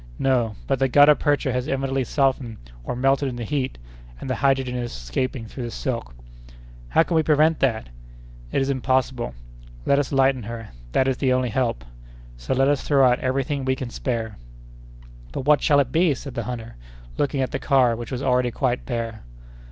[0.17, 3.77] "No, but the gutta percha has evidently softened or melted in the heat,
[4.19, 6.15] and the hydrogen is escaping through the silk."
[6.89, 7.89] "How can we prevent that?"
[8.51, 9.35] "It is impossible.
[9.85, 10.69] Let us lighten her.
[10.93, 11.85] That is the only help.
[12.35, 14.37] So let us throw out every thing we can spare."
[15.33, 16.77] "But what shall it be?" said the hunter,
[17.19, 19.21] looking at the car, which was already quite bare.